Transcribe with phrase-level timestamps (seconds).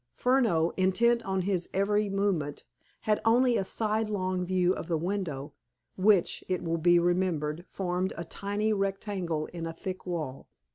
[0.15, 2.63] Furneaux, intent on his every movement,
[3.01, 5.53] had only a side long view of the window,
[5.95, 10.47] which, it will be remembered, formed a tiny rectangle in a thick wall.